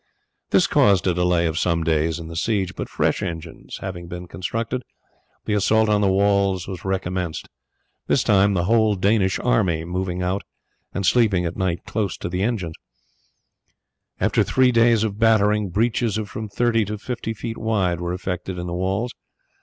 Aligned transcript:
This 0.49 0.65
caused 0.65 1.05
a 1.05 1.13
delay 1.13 1.45
of 1.45 1.59
some 1.59 1.83
days 1.83 2.17
in 2.17 2.27
the 2.27 2.35
siege, 2.35 2.73
but 2.73 2.89
fresh 2.89 3.21
engines 3.21 3.77
having 3.81 4.07
been 4.07 4.27
constructed, 4.27 4.81
the 5.45 5.53
assault 5.53 5.89
on 5.89 6.01
the 6.01 6.11
walls 6.11 6.67
was 6.67 6.83
recommenced, 6.83 7.47
this 8.07 8.23
time 8.23 8.55
the 8.55 8.63
whole 8.63 8.95
Danish 8.95 9.37
army 9.37 9.85
moving 9.85 10.23
out 10.23 10.41
and 10.91 11.05
sleeping 11.05 11.45
at 11.45 11.55
night 11.55 11.83
close 11.85 12.17
to 12.17 12.29
them. 12.29 12.57
After 14.19 14.43
three 14.43 14.71
days' 14.71 15.05
battering, 15.05 15.69
breaches 15.69 16.17
of 16.17 16.31
from 16.31 16.49
thirty 16.49 16.83
to 16.85 16.97
fifty 16.97 17.35
feet 17.35 17.59
wide 17.59 18.01
were 18.01 18.11
effected 18.11 18.57
in 18.57 18.65
the 18.65 18.73
walls. 18.73 19.11